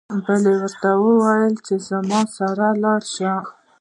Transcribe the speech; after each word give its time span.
بل 0.25 0.43
ورته 0.61 0.89
وايي 1.21 1.51
چې 1.65 1.75
زما 1.89 2.21
سره 2.37 2.65
لاړ 2.83 3.01
شه. 3.15 3.33